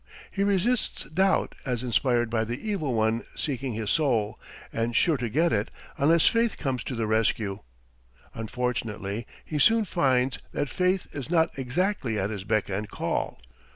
[0.31, 4.39] He resists doubt as inspired by the Evil One seeking his soul,
[4.73, 7.59] and sure to get it unless faith comes to the rescue.
[8.33, 13.39] Unfortunately he soon finds that faith is not exactly at his beck and call.